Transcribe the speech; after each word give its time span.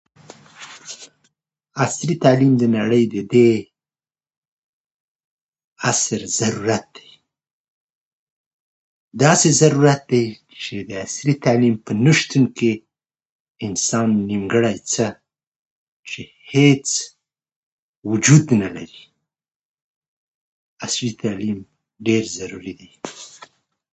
عصري 1.83 2.15
تعلیم 2.23 2.53
د 2.61 2.63
نړۍ 2.77 3.03
د 3.13 3.15
دې 3.33 3.51
عصر 5.89 6.21
ضرورت 6.39 6.85
دی. 6.95 7.09
داسې 9.23 9.49
ضرورت 9.61 10.01
دی 10.11 10.25
چې 10.63 10.75
د 10.89 10.91
عصري 11.05 11.33
تعلیم 11.45 11.75
په 11.85 11.91
نه 12.03 12.13
شتون 12.19 12.43
کې 12.57 12.71
انسان 13.65 14.07
نیمګړی، 14.29 14.77
څه 14.91 15.05
چې 16.09 16.21
هېڅ 16.51 16.87
وجود 18.09 18.45
نه 18.61 18.69
لري. 18.75 19.03
عصري 20.83 21.11
تعلیم 21.23 21.59
ډېر 22.05 22.23
ضروري 22.37 22.73
دی. 22.79 22.91